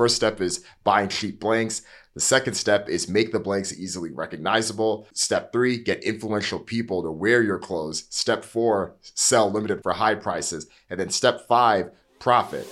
[0.00, 1.82] First step is buying cheap blanks.
[2.14, 5.06] The second step is make the blanks easily recognizable.
[5.12, 8.06] Step three, get influential people to wear your clothes.
[8.08, 10.68] Step four, sell limited for high prices.
[10.88, 12.66] And then step five, profit.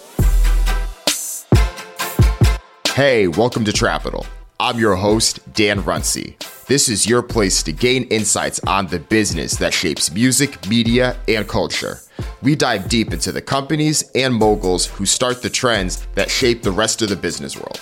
[2.95, 4.25] Hey, welcome to Trapital.
[4.59, 6.58] I'm your host, Dan Runcie.
[6.69, 11.49] This is your place to gain insights on the business that shapes music, media, and
[11.49, 12.01] culture.
[12.43, 16.71] We dive deep into the companies and moguls who start the trends that shape the
[16.71, 17.81] rest of the business world.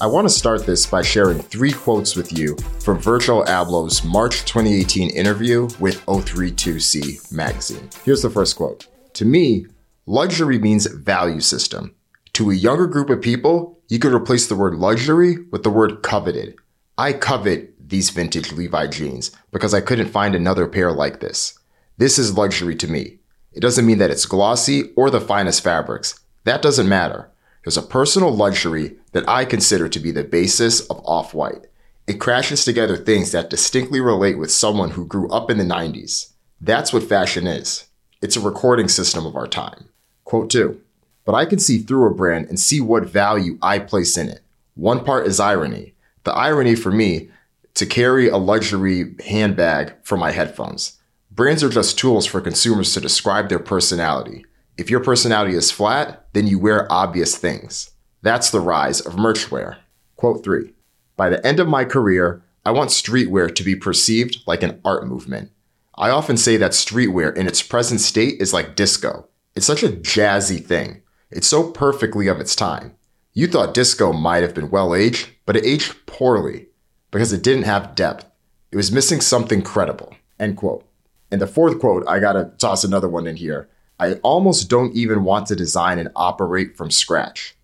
[0.00, 4.44] I want to start this by sharing three quotes with you from Virgil Abloh's March
[4.44, 7.90] 2018 interview with O32C magazine.
[8.04, 9.66] Here's the first quote To me,
[10.06, 11.96] luxury means value system.
[12.34, 16.04] To a younger group of people, you could replace the word luxury with the word
[16.04, 16.54] coveted.
[16.96, 21.58] I covet these vintage Levi jeans because I couldn't find another pair like this.
[21.98, 23.18] This is luxury to me.
[23.52, 26.20] It doesn't mean that it's glossy or the finest fabrics.
[26.44, 27.30] That doesn't matter.
[27.64, 31.66] There's a personal luxury that I consider to be the basis of Off White.
[32.06, 36.32] It crashes together things that distinctly relate with someone who grew up in the 90s.
[36.60, 37.86] That's what fashion is.
[38.20, 39.88] It's a recording system of our time.
[40.24, 40.80] Quote 2
[41.24, 44.42] but I can see through a brand and see what value I place in it.
[44.74, 45.93] One part is irony.
[46.24, 47.30] The irony for me
[47.74, 50.98] to carry a luxury handbag for my headphones.
[51.30, 54.46] Brands are just tools for consumers to describe their personality.
[54.76, 57.90] If your personality is flat, then you wear obvious things.
[58.22, 59.78] That's the rise of merchwear.
[60.16, 60.72] Quote 3
[61.16, 65.06] By the end of my career, I want streetwear to be perceived like an art
[65.06, 65.50] movement.
[65.96, 69.28] I often say that streetwear in its present state is like disco.
[69.54, 71.02] It's such a jazzy thing.
[71.30, 72.94] It's so perfectly of its time.
[73.36, 76.68] You thought disco might have been well aged, but it aged poorly
[77.10, 78.26] because it didn't have depth.
[78.70, 80.14] It was missing something credible.
[80.38, 80.86] End quote.
[81.32, 83.68] And the fourth quote, I gotta toss another one in here.
[83.98, 87.56] I almost don't even want to design and operate from scratch.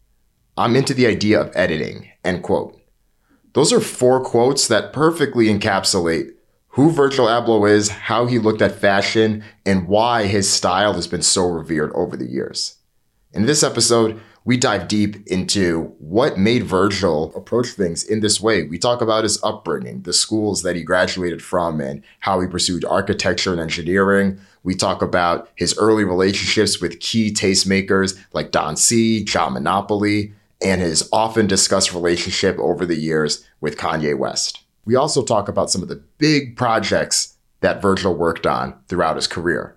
[0.57, 2.11] I'm into the idea of editing.
[2.25, 2.77] End quote.
[3.53, 6.33] Those are four quotes that perfectly encapsulate
[6.75, 11.23] who Virgil Abloh is, how he looked at fashion, and why his style has been
[11.23, 12.77] so revered over the years.
[13.33, 18.63] In this episode, we dive deep into what made Virgil approach things in this way.
[18.63, 22.85] We talk about his upbringing, the schools that he graduated from, and how he pursued
[22.85, 24.41] architecture and engineering.
[24.63, 30.81] We talk about his early relationships with key tastemakers like Don C, John Monopoly, and
[30.81, 34.61] his often discussed relationship over the years with Kanye West.
[34.85, 39.27] We also talk about some of the big projects that Virgil worked on throughout his
[39.27, 39.77] career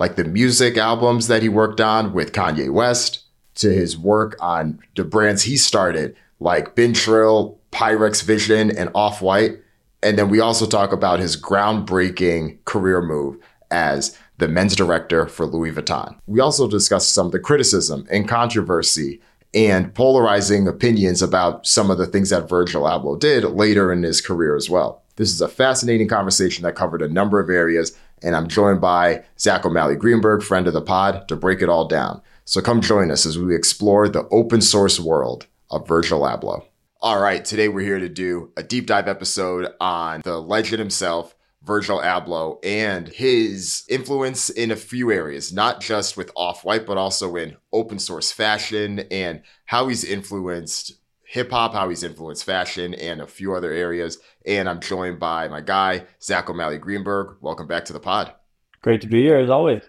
[0.00, 3.19] like the music albums that he worked on with Kanye West,
[3.60, 9.22] to his work on the brands he started, like Been Trill, Pyrex Vision, and Off
[9.22, 9.58] White.
[10.02, 13.36] And then we also talk about his groundbreaking career move
[13.70, 16.18] as the men's director for Louis Vuitton.
[16.26, 19.20] We also discuss some of the criticism and controversy
[19.52, 24.20] and polarizing opinions about some of the things that Virgil Abloh did later in his
[24.20, 25.02] career as well.
[25.16, 29.24] This is a fascinating conversation that covered a number of areas and I'm joined by
[29.38, 32.20] Zack O'Malley Greenburg, friend of the pod, to break it all down.
[32.50, 36.64] So come join us as we explore the open source world of Virgil Abloh.
[37.00, 41.36] All right, today we're here to do a deep dive episode on the legend himself,
[41.62, 46.98] Virgil Abloh, and his influence in a few areas, not just with Off White, but
[46.98, 52.94] also in open source fashion and how he's influenced hip hop, how he's influenced fashion,
[52.94, 54.18] and a few other areas.
[54.44, 57.36] And I'm joined by my guy, Zack O'Malley Greenburg.
[57.40, 58.34] Welcome back to the pod.
[58.82, 59.82] Great to be here as always.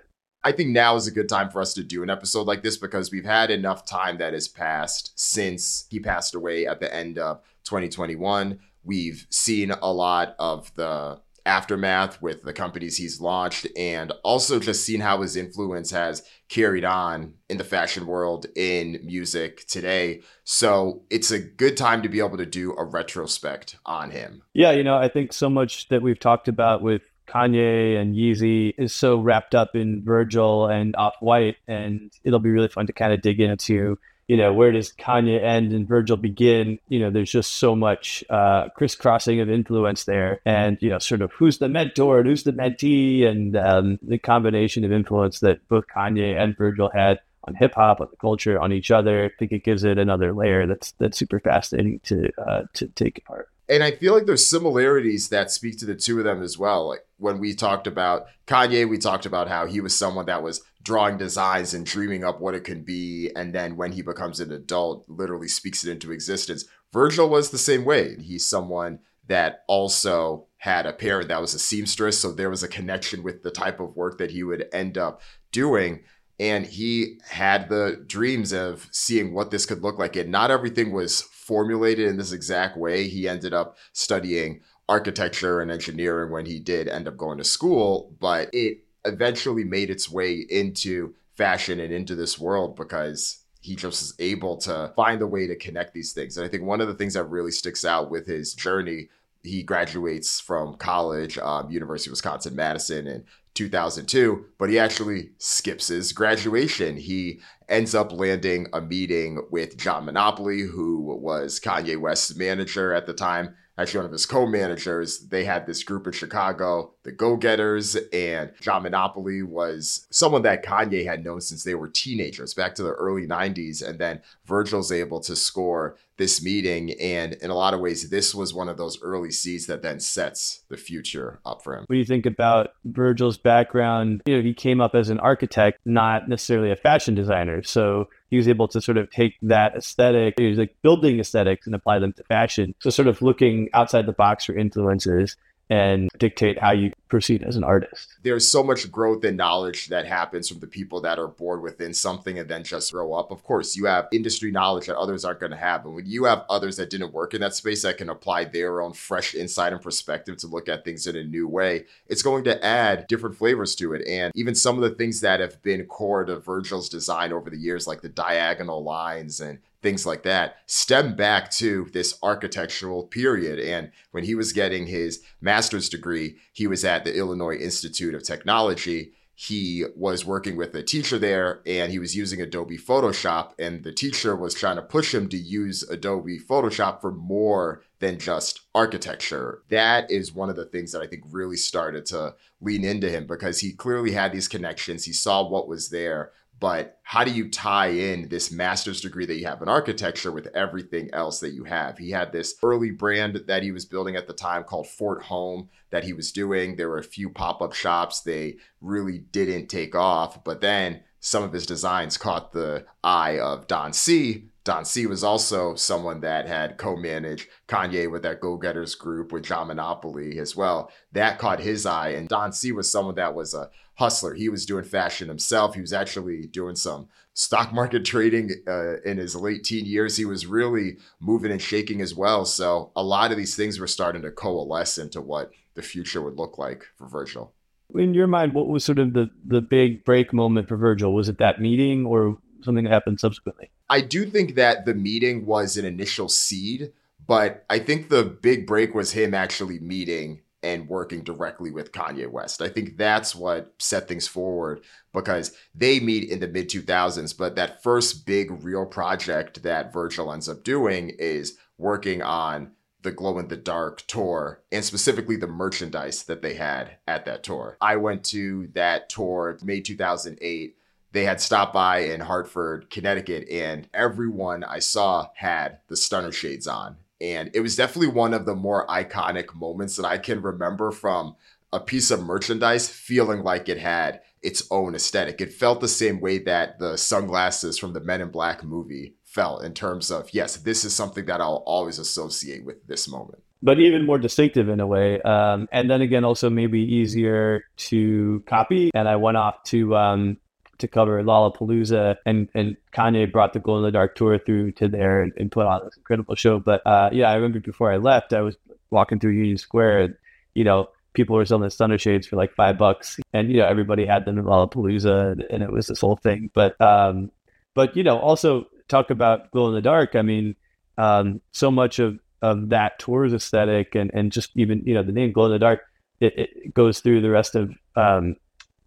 [0.43, 2.77] I think now is a good time for us to do an episode like this
[2.77, 7.19] because we've had enough time that has passed since he passed away at the end
[7.19, 8.59] of 2021.
[8.83, 14.85] We've seen a lot of the aftermath with the companies he's launched and also just
[14.85, 21.01] seen how his influence has carried on in the fashion world in music today so
[21.09, 24.83] it's a good time to be able to do a retrospect on him yeah you
[24.83, 29.19] know i think so much that we've talked about with Kanye and Yeezy is so
[29.19, 33.21] wrapped up in Virgil and Off White, and it'll be really fun to kind of
[33.21, 33.97] dig into
[34.31, 36.79] you know, where does Kanye end and Virgil begin?
[36.87, 41.21] You know, there's just so much uh, crisscrossing of influence there, and you know, sort
[41.21, 45.67] of who's the mentor and who's the mentee, and um, the combination of influence that
[45.67, 49.25] both Kanye and Virgil had on hip hop, on the culture, on each other.
[49.25, 53.17] I think it gives it another layer that's that's super fascinating to uh, to take
[53.17, 53.50] apart.
[53.69, 56.89] And I feel like there's similarities that speak to the two of them as well.
[56.89, 60.61] Like when we talked about Kanye, we talked about how he was someone that was
[60.83, 63.31] drawing designs and dreaming up what it could be.
[63.35, 66.65] And then when he becomes an adult, literally speaks it into existence.
[66.91, 68.17] Virgil was the same way.
[68.19, 72.19] He's someone that also had a parent that was a seamstress.
[72.19, 75.21] So there was a connection with the type of work that he would end up
[75.51, 76.03] doing.
[76.39, 80.15] And he had the dreams of seeing what this could look like.
[80.15, 81.21] And not everything was
[81.51, 83.09] formulated in this exact way.
[83.09, 88.15] He ended up studying architecture and engineering when he did end up going to school,
[88.21, 94.01] but it eventually made its way into fashion and into this world because he just
[94.01, 96.37] is able to find a way to connect these things.
[96.37, 99.09] And I think one of the things that really sticks out with his journey,
[99.43, 105.87] he graduates from college, um, University of Wisconsin Madison in 2002, but he actually skips
[105.87, 106.97] his graduation.
[106.97, 113.05] He ends up landing a meeting with John Monopoly, who was Kanye West's manager at
[113.05, 115.27] the time, actually one of his co-managers.
[115.29, 121.05] They had this group in Chicago, the Go-Getters, and John Monopoly was someone that Kanye
[121.05, 123.87] had known since they were teenagers, back to the early 90s.
[123.87, 126.91] And then Virgil's able to score this meeting.
[127.01, 129.99] And in a lot of ways, this was one of those early seeds that then
[129.99, 131.85] sets the future up for him.
[131.87, 136.29] When you think about Virgil's background, you know, he came up as an architect, not
[136.29, 137.63] necessarily a fashion designer.
[137.63, 141.65] So he was able to sort of take that aesthetic, he was like building aesthetics
[141.65, 142.75] and apply them to fashion.
[142.79, 145.35] So sort of looking outside the box for influences
[145.69, 148.15] and dictate how you proceed as an artist.
[148.23, 151.93] There's so much growth and knowledge that happens from the people that are born within
[151.93, 153.31] something and then just grow up.
[153.31, 155.85] Of course, you have industry knowledge that others aren't going to have.
[155.85, 158.81] And when you have others that didn't work in that space that can apply their
[158.81, 162.43] own fresh insight and perspective to look at things in a new way, it's going
[162.45, 164.05] to add different flavors to it.
[164.07, 167.57] And even some of the things that have been core to Virgil's design over the
[167.57, 173.59] years, like the diagonal lines and things like that stem back to this architectural period.
[173.59, 178.23] And when he was getting his master's degree, he was at the Illinois Institute of
[178.23, 179.13] Technology.
[179.33, 183.53] He was working with a teacher there and he was using Adobe Photoshop.
[183.57, 188.19] And the teacher was trying to push him to use Adobe Photoshop for more than
[188.19, 189.63] just architecture.
[189.69, 193.25] That is one of the things that I think really started to lean into him
[193.25, 195.05] because he clearly had these connections.
[195.05, 196.31] He saw what was there
[196.61, 200.47] but how do you tie in this master's degree that you have in architecture with
[200.53, 201.97] everything else that you have?
[201.97, 205.69] He had this early brand that he was building at the time called Fort Home
[205.89, 206.75] that he was doing.
[206.75, 208.21] There were a few pop up shops.
[208.21, 210.43] They really didn't take off.
[210.43, 214.49] But then some of his designs caught the eye of Don C.
[214.63, 219.31] Don C was also someone that had co managed Kanye with that Go Getters group
[219.31, 220.91] with John Monopoly as well.
[221.11, 222.09] That caught his eye.
[222.09, 223.71] And Don C was someone that was a
[224.01, 224.33] hustler.
[224.33, 225.75] He was doing fashion himself.
[225.75, 230.17] He was actually doing some stock market trading uh, in his late teen years.
[230.17, 232.43] He was really moving and shaking as well.
[232.45, 236.37] So a lot of these things were starting to coalesce into what the future would
[236.37, 237.53] look like for Virgil.
[237.93, 241.13] In your mind, what was sort of the the big break moment for Virgil?
[241.13, 243.69] Was it that meeting or something that happened subsequently?
[243.89, 246.93] I do think that the meeting was an initial seed,
[247.27, 252.29] but I think the big break was him actually meeting and working directly with Kanye
[252.29, 252.61] West.
[252.61, 254.81] I think that's what set things forward
[255.13, 260.31] because they meet in the mid 2000s, but that first big real project that Virgil
[260.31, 262.71] ends up doing is working on
[263.01, 267.43] the glow in the dark tour and specifically the merchandise that they had at that
[267.43, 267.77] tour.
[267.81, 270.77] I went to that tour May 2008.
[271.11, 276.67] They had stopped by in Hartford, Connecticut, and everyone I saw had the stunner shades
[276.67, 280.91] on and it was definitely one of the more iconic moments that I can remember
[280.91, 281.35] from
[281.71, 285.39] a piece of merchandise feeling like it had its own aesthetic.
[285.39, 289.63] It felt the same way that the sunglasses from the Men in Black movie felt
[289.63, 293.43] in terms of, yes, this is something that I'll always associate with this moment.
[293.63, 295.21] But even more distinctive in a way.
[295.21, 298.89] Um, and then again, also maybe easier to copy.
[298.95, 300.37] And I went off to um,
[300.81, 304.87] to cover Lollapalooza, and and Kanye brought the Glow in the Dark tour through to
[304.87, 306.59] there and, and put on this incredible show.
[306.59, 308.57] But uh, yeah, I remember before I left, I was
[308.89, 310.15] walking through Union Square, and
[310.53, 314.05] you know, people were selling the shades for like five bucks, and you know, everybody
[314.05, 316.49] had them in Lollapalooza, and, and it was this whole thing.
[316.53, 317.31] But um,
[317.73, 320.15] but you know, also talk about Glow in the Dark.
[320.15, 320.55] I mean,
[320.97, 325.11] um, so much of of that tour's aesthetic, and and just even you know the
[325.11, 325.81] name Glow in the Dark,
[326.19, 328.35] it, it goes through the rest of um,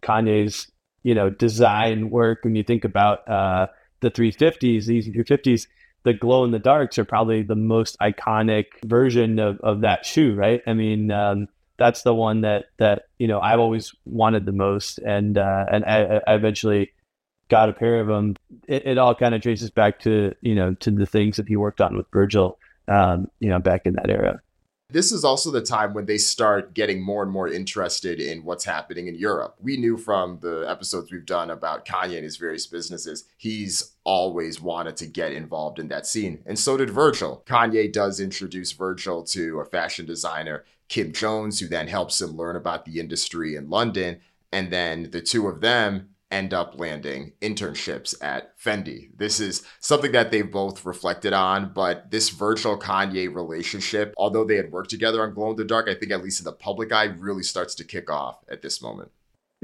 [0.01, 0.71] Kanye's
[1.05, 3.67] you know design work when you think about uh,
[4.01, 5.67] the 350s the Yeezy 350s
[6.03, 10.33] the glow in the darks are probably the most iconic version of, of that shoe
[10.35, 10.61] right?
[10.67, 11.47] I mean um,
[11.77, 15.85] that's the one that that you know i've always wanted the most and uh, and
[15.85, 16.91] I, I, eventually
[17.49, 18.35] got a pair of them
[18.67, 21.55] it, it all kind of traces back to you know to the things that he
[21.55, 22.57] worked on with virgil
[22.87, 24.41] um, you know back in that era
[24.89, 28.65] this is also the time when they start getting more and more interested in what's
[28.65, 29.55] happening in Europe.
[29.59, 34.61] We knew from the episodes we've done about Kanye and his various businesses, he's always
[34.61, 36.39] wanted to get involved in that scene.
[36.45, 37.43] And so did Virgil.
[37.47, 42.55] Kanye does introduce Virgil to a fashion designer, Kim Jones, who then helps him learn
[42.55, 44.19] about the industry in London.
[44.51, 49.09] And then the two of them end up landing internships at Fendi.
[49.15, 54.57] This is something that they've both reflected on, but this Virgil Kanye relationship, although they
[54.57, 56.91] had worked together on Glow in the Dark, I think at least in the public
[56.91, 59.11] eye, really starts to kick off at this moment.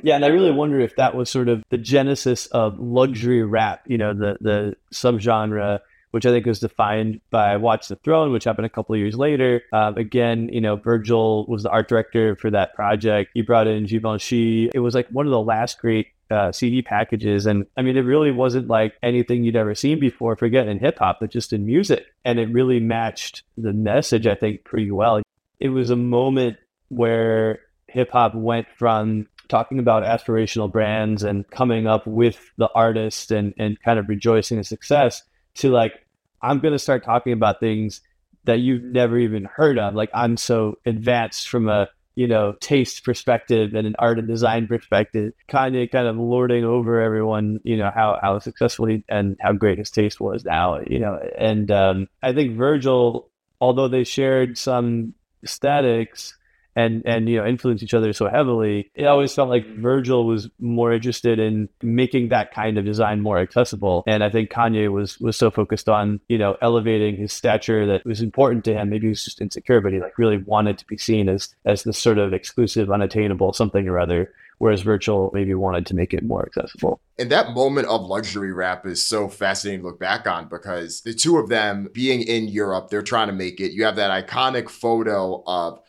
[0.02, 3.84] Yeah, and I really wonder if that was sort of the genesis of luxury rap,
[3.86, 5.80] you know, the the subgenre
[6.12, 9.16] which I think was defined by Watch the Throne, which happened a couple of years
[9.16, 9.64] later.
[9.74, 13.32] Um, again, you know, Virgil was the art director for that project.
[13.34, 14.70] He brought in Givenchy.
[14.74, 17.46] It was like one of the last great uh, CD packages.
[17.46, 21.00] And I mean, it really wasn't like anything you'd ever seen before, forget in hip
[21.00, 22.06] hop, but just in music.
[22.24, 25.22] And it really matched the message, I think, pretty well.
[25.60, 26.58] It was a moment
[26.90, 33.32] where hip hop went from talking about aspirational brands and coming up with the artist
[33.32, 35.24] and, and kind of rejoicing in success
[35.56, 35.94] to like,
[36.42, 38.02] I'm going to start talking about things
[38.46, 39.94] that you've never even heard of.
[39.94, 44.68] Like, I'm so advanced from a you know, taste perspective and an art and design
[44.68, 49.54] perspective, Kanye kind of lording over everyone, you know, how, how successful he and how
[49.54, 53.30] great his taste was now, you know, and um, I think Virgil,
[53.62, 56.38] although they shared some aesthetics,
[56.76, 60.50] and and you know influence each other so heavily it always felt like virgil was
[60.60, 65.20] more interested in making that kind of design more accessible and i think kanye was
[65.20, 69.08] was so focused on you know elevating his stature that was important to him maybe
[69.08, 71.98] he was just insecure but he like really wanted to be seen as as this
[71.98, 76.46] sort of exclusive unattainable something or other whereas Virgil maybe wanted to make it more
[76.46, 77.02] accessible.
[77.18, 81.16] And that moment of luxury rap is so fascinating to look back on because the
[81.16, 83.72] two of them being in Europe, they're trying to make it.
[83.72, 85.80] You have that iconic photo of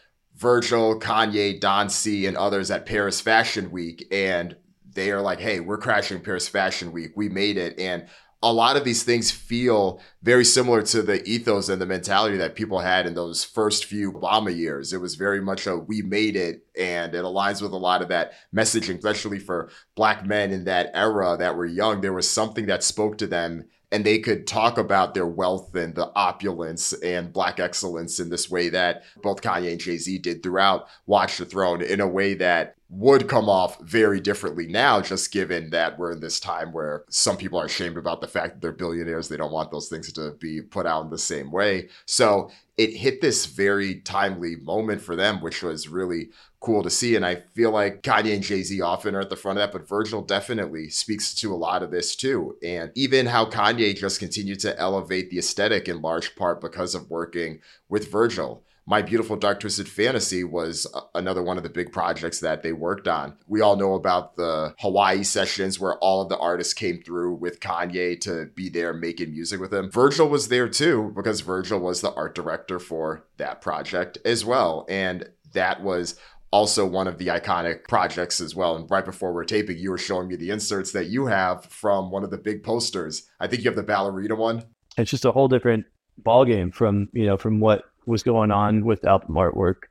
[0.43, 4.07] Virgil, Kanye, Don C, and others at Paris Fashion Week.
[4.11, 4.57] And
[4.93, 7.13] they are like, hey, we're crashing Paris Fashion Week.
[7.15, 7.79] We made it.
[7.79, 8.09] And
[8.43, 12.57] a lot of these things feel very similar to the ethos and the mentality that
[12.57, 14.93] people had in those first few Obama years.
[14.93, 18.09] It was very much a we made it, and it aligns with a lot of
[18.09, 22.01] that messaging, especially for black men in that era that were young.
[22.01, 25.95] There was something that spoke to them and they could talk about their wealth and
[25.95, 30.43] the opulence and black excellence in this way that both Kanye and Jay Z did
[30.43, 35.33] throughout Watch the Throne in a way that would come off very differently now, just
[35.33, 38.61] given that we're in this time where some people are ashamed about the fact that
[38.61, 39.29] they're billionaires.
[39.29, 41.89] They don't want those things to be put out in the same way.
[42.05, 46.29] So it hit this very timely moment for them, which was really
[46.61, 47.17] cool to see.
[47.17, 49.73] And I feel like Kanye and Jay Z often are at the front of that,
[49.73, 52.57] but Virgil definitely speaks to a lot of this too.
[52.63, 57.09] And even how Kanye just continued to elevate the aesthetic in large part because of
[57.09, 58.65] working with Virgil.
[58.85, 62.73] My Beautiful Dark Twisted Fantasy was uh, another one of the big projects that they
[62.73, 63.37] worked on.
[63.47, 67.61] We all know about the Hawaii sessions where all of the artists came through with
[67.61, 69.91] Kanye to be there making music with him.
[69.91, 74.85] Virgil was there too because Virgil was the art director for that project as well.
[74.89, 76.19] And that was
[76.51, 78.75] also one of the iconic projects as well.
[78.75, 82.11] And right before we're taping, you were showing me the inserts that you have from
[82.11, 83.29] one of the big posters.
[83.39, 84.65] I think you have the ballerina one.
[84.99, 85.87] It's just a whole different
[86.23, 89.85] ballgame from you know from what was going on with album artwork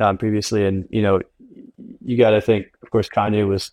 [0.00, 1.20] um, previously, and you know
[2.04, 3.70] you got to think, of course, Kanye was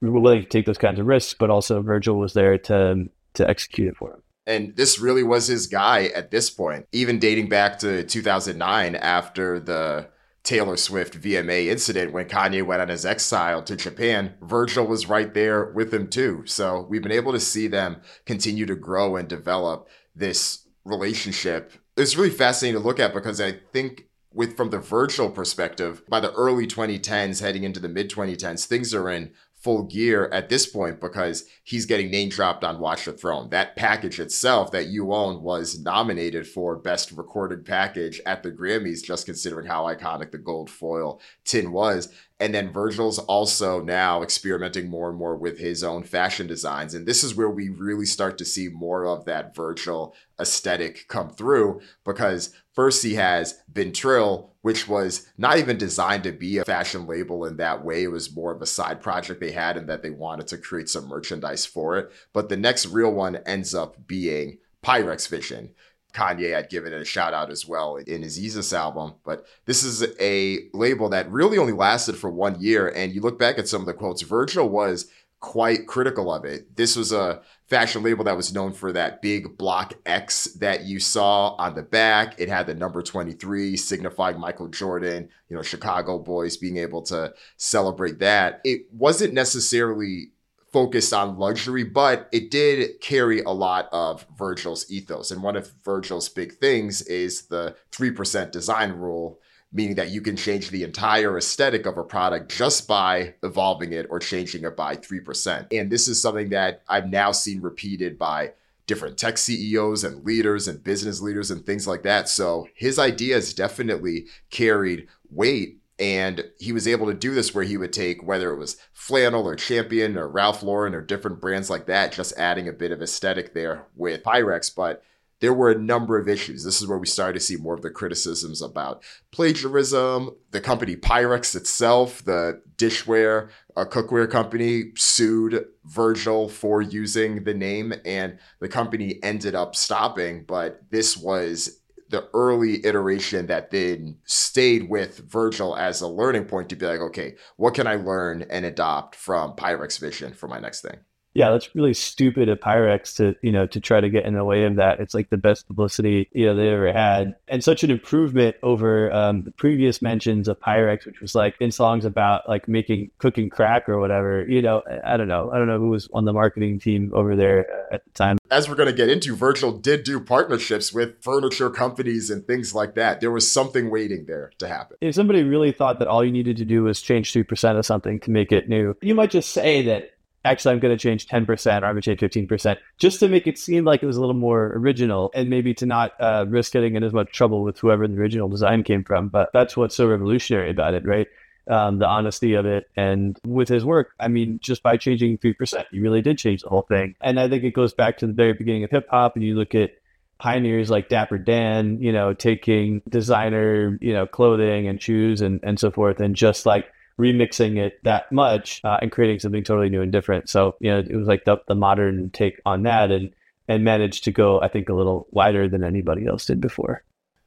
[0.00, 3.88] willing to take those kinds of risks, but also Virgil was there to to execute
[3.88, 4.22] it for him.
[4.46, 9.58] And this really was his guy at this point, even dating back to 2009 after
[9.58, 10.08] the
[10.44, 15.32] Taylor Swift VMA incident when Kanye went on his exile to Japan, Virgil was right
[15.32, 16.42] there with him too.
[16.44, 21.72] So we've been able to see them continue to grow and develop this relationship.
[21.96, 26.18] It's really fascinating to look at because I think with from the Virgil perspective, by
[26.18, 29.32] the early 2010s heading into the mid 2010s, things are in
[29.64, 33.48] full gear at this point because he's getting name dropped on Watch the Throne.
[33.48, 39.02] That package itself that you own was nominated for Best Recorded Package at the Grammys,
[39.02, 42.12] just considering how iconic the gold foil tin was.
[42.38, 46.92] And then Virgil's also now experimenting more and more with his own fashion designs.
[46.92, 51.30] And this is where we really start to see more of that Virgil aesthetic come
[51.30, 56.64] through because first he has Been Trill, which was not even designed to be a
[56.64, 58.02] fashion label in that way.
[58.02, 60.88] It was more of a side project they had and that they wanted to create
[60.88, 62.10] some merchandise for it.
[62.32, 65.74] But the next real one ends up being Pyrex Vision.
[66.14, 69.16] Kanye had given it a shout out as well in his Yeezus album.
[69.22, 72.88] But this is a label that really only lasted for one year.
[72.88, 75.10] And you look back at some of the quotes, Virgil was
[75.44, 76.74] quite critical of it.
[76.74, 80.98] This was a fashion label that was known for that big block X that you
[80.98, 82.34] saw on the back.
[82.40, 87.34] It had the number 23 signifying Michael Jordan, you know, Chicago boys being able to
[87.58, 88.62] celebrate that.
[88.64, 90.30] It wasn't necessarily
[90.72, 95.30] focused on luxury, but it did carry a lot of Virgil's ethos.
[95.30, 99.40] And one of Virgil's big things is the 3% design rule
[99.74, 104.06] meaning that you can change the entire aesthetic of a product just by evolving it
[104.08, 105.66] or changing it by 3%.
[105.72, 108.52] And this is something that I've now seen repeated by
[108.86, 112.28] different tech CEOs and leaders and business leaders and things like that.
[112.28, 115.80] So his ideas definitely carried weight.
[115.98, 119.46] And he was able to do this where he would take whether it was flannel
[119.46, 123.00] or champion or Ralph Lauren or different brands like that, just adding a bit of
[123.00, 124.74] aesthetic there with Pyrex.
[124.74, 125.04] But
[125.40, 126.64] there were a number of issues.
[126.64, 130.30] This is where we started to see more of the criticisms about plagiarism.
[130.52, 137.92] The company Pyrex itself, the dishware, a cookware company, sued Virgil for using the name,
[138.04, 140.44] and the company ended up stopping.
[140.46, 146.68] But this was the early iteration that then stayed with Virgil as a learning point
[146.68, 150.60] to be like, okay, what can I learn and adopt from Pyrex Vision for my
[150.60, 150.98] next thing?
[151.34, 154.44] Yeah, that's really stupid of Pyrex to, you know, to try to get in the
[154.44, 155.00] way of that.
[155.00, 157.34] It's like the best publicity, you know, they ever had.
[157.48, 161.72] And such an improvement over um, the previous mentions of Pyrex, which was like in
[161.72, 164.48] songs about like making cooking crack or whatever.
[164.48, 165.50] You know, I don't know.
[165.50, 168.38] I don't know who was on the marketing team over there at the time.
[168.52, 172.76] As we're going to get into, Virgil did do partnerships with furniture companies and things
[172.76, 173.20] like that.
[173.20, 174.98] There was something waiting there to happen.
[175.00, 178.20] If somebody really thought that all you needed to do was change 3% of something
[178.20, 180.13] to make it new, you might just say that
[180.44, 181.48] actually I'm going to change 10%
[181.82, 184.20] or I'm going to change 15% just to make it seem like it was a
[184.20, 187.78] little more original and maybe to not uh, risk getting in as much trouble with
[187.78, 189.28] whoever the original design came from.
[189.28, 191.26] But that's what's so revolutionary about it, right?
[191.66, 192.90] Um, the honesty of it.
[192.94, 196.68] And with his work, I mean, just by changing 3%, he really did change the
[196.68, 197.14] whole thing.
[197.22, 199.54] And I think it goes back to the very beginning of hip hop and you
[199.54, 199.92] look at
[200.38, 205.80] pioneers like Dapper Dan, you know, taking designer, you know, clothing and shoes and, and
[205.80, 206.86] so forth and just like
[207.18, 210.48] remixing it that much uh, and creating something totally new and different.
[210.48, 213.30] So, you know, it was like the, the modern take on that and,
[213.68, 217.04] and managed to go, I think, a little wider than anybody else did before.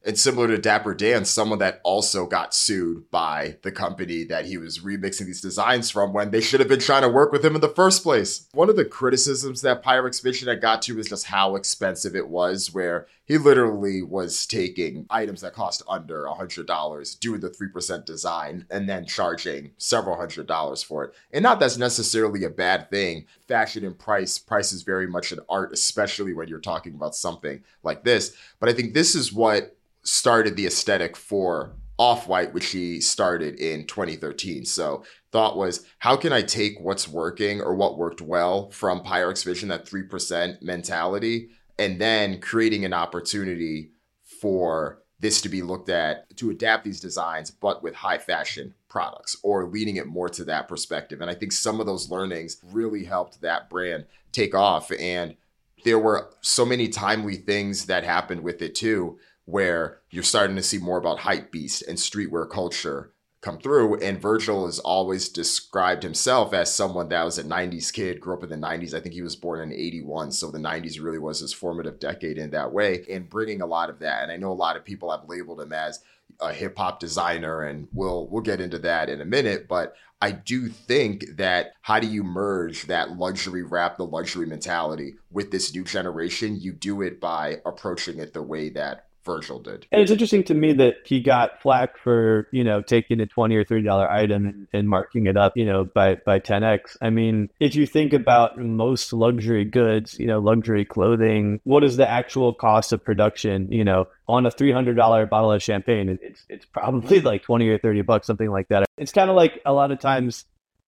[0.07, 4.57] And similar to Dapper Dan, someone that also got sued by the company that he
[4.57, 7.55] was remixing these designs from when they should have been trying to work with him
[7.55, 8.47] in the first place.
[8.53, 12.29] One of the criticisms that Pyrex Vision had got to was just how expensive it
[12.29, 18.65] was, where he literally was taking items that cost under $100, doing the 3% design,
[18.71, 21.13] and then charging several hundred dollars for it.
[21.33, 23.25] And not that's necessarily a bad thing.
[23.45, 27.61] Fashion and price, price is very much an art, especially when you're talking about something
[27.83, 28.33] like this.
[28.61, 29.76] But I think this is what
[30.07, 34.63] started the aesthetic for Off White, which he started in 2013.
[34.63, 39.43] So thought was, how can I take what's working or what worked well from Pyrex
[39.43, 43.91] Vision, that 3% mentality, and then creating an opportunity
[44.39, 49.35] for this to be looked at to adapt these designs, but with high fashion products
[49.43, 51.19] or leaning it more to that perspective.
[51.19, 54.89] And I think some of those learnings really helped that brand take off.
[54.97, 55.35] And
[55.83, 60.61] there were so many timely things that happened with it too, where you're starting to
[60.61, 63.95] see more about hype beast and streetwear culture come through.
[64.01, 68.43] And Virgil has always described himself as someone that was a 90s kid, grew up
[68.43, 68.93] in the 90s.
[68.93, 70.33] I think he was born in 81.
[70.33, 73.89] So the 90s really was his formative decade in that way, and bringing a lot
[73.89, 74.23] of that.
[74.23, 76.01] And I know a lot of people have labeled him as
[76.41, 79.69] a hip hop designer, and we'll we'll get into that in a minute.
[79.69, 85.15] But I do think that how do you merge that luxury rap, the luxury mentality
[85.31, 86.59] with this new generation?
[86.59, 89.85] You do it by approaching it the way that Virgil did.
[89.91, 93.55] And it's interesting to me that he got flack for, you know, taking a 20
[93.55, 96.97] or $30 item and, and marking it up, you know, by, by 10x.
[97.01, 101.97] I mean, if you think about most luxury goods, you know, luxury clothing, what is
[101.97, 106.17] the actual cost of production, you know, on a $300 bottle of champagne?
[106.21, 108.85] It's, it's probably like 20 or 30 bucks, something like that.
[108.97, 110.45] It's kind of like a lot of times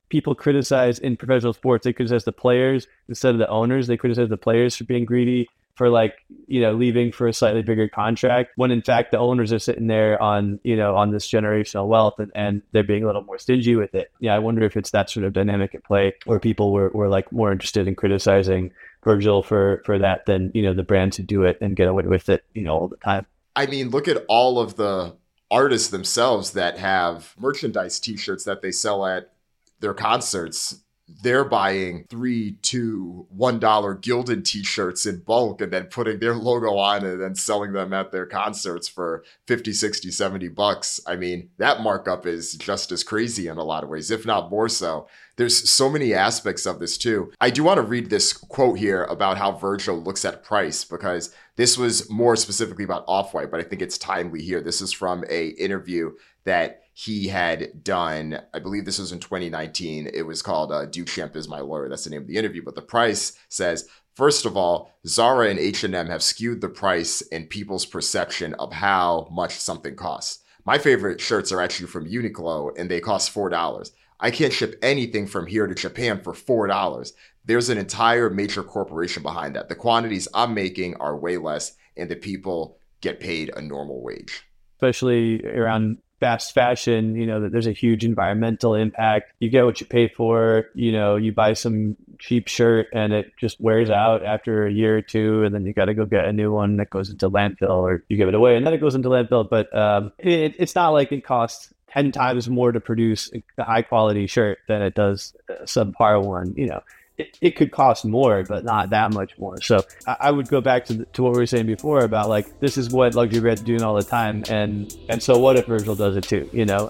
[0.08, 3.88] people criticize in professional sports, they criticize the players instead of the owners.
[3.88, 5.49] They criticize the players for being greedy
[5.80, 9.54] for like you know leaving for a slightly bigger contract when in fact the owners
[9.54, 13.06] are sitting there on you know on this generational wealth and, and they're being a
[13.06, 14.12] little more stingy with it.
[14.20, 17.08] Yeah i wonder if it's that sort of dynamic at play where people were, were
[17.08, 18.74] like more interested in criticizing
[19.06, 22.04] virgil for for that than you know the brands who do it and get away
[22.04, 23.26] with it you know all the time.
[23.56, 25.15] I mean look at all of the
[25.50, 29.32] artists themselves that have merchandise t-shirts that they sell at
[29.80, 30.84] their concerts
[31.22, 36.78] they're buying three, two, one dollar Gildan t-shirts in bulk and then putting their logo
[36.78, 41.00] on it and then selling them at their concerts for 50, 60, 70 bucks.
[41.06, 44.50] I mean, that markup is just as crazy in a lot of ways, if not
[44.50, 45.08] more so.
[45.36, 47.32] There's so many aspects of this too.
[47.39, 51.34] I do want to read this quote here about how Virgil looks at price because
[51.60, 54.62] this was more specifically about Off-White, but I think it's timely here.
[54.62, 56.13] This is from a interview
[56.45, 60.10] that he had done, I believe this was in 2019.
[60.13, 61.89] It was called uh, Duchamp is my lawyer.
[61.89, 62.63] That's the name of the interview.
[62.63, 67.50] But the price says, first of all, Zara and H&M have skewed the price and
[67.50, 70.41] people's perception of how much something costs.
[70.63, 73.91] My favorite shirts are actually from Uniqlo and they cost $4.
[74.22, 77.12] I can't ship anything from here to Japan for $4.
[77.50, 79.70] There's an entire major corporation behind that.
[79.70, 84.44] The quantities I'm making are way less, and the people get paid a normal wage.
[84.76, 89.34] Especially around fast fashion, you know, that there's a huge environmental impact.
[89.40, 90.66] You get what you pay for.
[90.76, 94.98] You know, you buy some cheap shirt and it just wears out after a year
[94.98, 97.32] or two, and then you got to go get a new one that goes into
[97.32, 99.50] landfill, or you give it away and then it goes into landfill.
[99.50, 103.82] But um, it, it's not like it costs 10 times more to produce a high
[103.82, 106.54] quality shirt than it does a subpar one.
[106.56, 106.82] You know,
[107.20, 109.60] it, it could cost more, but not that much more.
[109.62, 112.30] So I, I would go back to, the, to what we were saying before about
[112.30, 114.44] like, this is what luxury brands are doing all the time.
[114.50, 116.88] And, and so what if Virgil does it too, you know?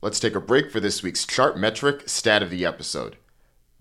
[0.00, 3.16] Let's take a break for this week's Chartmetric stat of the episode.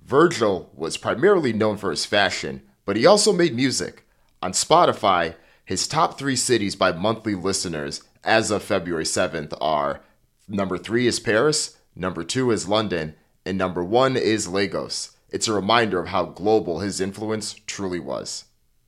[0.03, 4.05] Virgil was primarily known for his fashion, but he also made music.
[4.41, 10.01] On Spotify, his top three cities by monthly listeners as of February 7th are
[10.47, 15.17] number three is Paris, number two is London, and number one is Lagos.
[15.29, 18.45] It's a reminder of how global his influence truly was.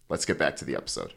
[0.09, 1.13] Let's get back to the episode.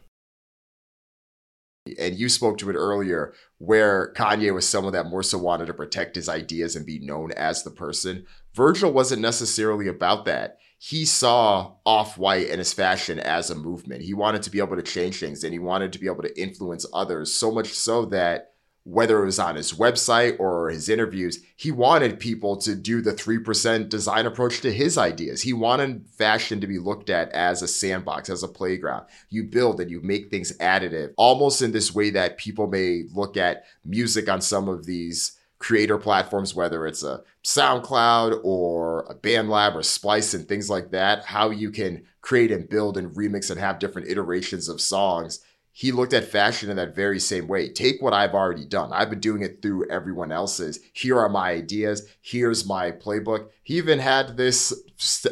[1.99, 5.73] And you spoke to it earlier, where Kanye was someone that more so wanted to
[5.73, 8.25] protect his ideas and be known as the person.
[8.53, 10.57] Virgil wasn't necessarily about that.
[10.79, 14.03] He saw Off White and his fashion as a movement.
[14.03, 16.41] He wanted to be able to change things and he wanted to be able to
[16.41, 18.53] influence others, so much so that
[18.87, 23.11] whether it was on his website or his interviews, he wanted people to do the
[23.11, 25.41] 3% design approach to his ideas.
[25.41, 29.05] He wanted fashion to be looked at as a sandbox, as a playground.
[29.29, 33.35] You build and you make things additive, almost in this way that people may look
[33.35, 39.75] at music on some of these creator platforms, whether it's a SoundCloud or a BandLab
[39.75, 43.59] or Splice and things like that, how you can create and build and remix and
[43.59, 45.41] have different iterations of songs
[45.79, 47.69] he looked at fashion in that very same way.
[47.69, 48.91] Take what I've already done.
[48.91, 50.79] I've been doing it through everyone else's.
[50.91, 52.01] Here are my ideas.
[52.19, 53.49] Here's my playbook.
[53.61, 54.73] He even had this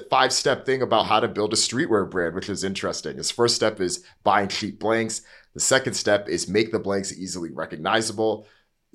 [0.07, 3.17] five step thing about how to build a streetwear brand, which is interesting.
[3.17, 5.23] His first step is buying cheap blanks.
[5.55, 8.45] The second step is make the blanks easily recognizable.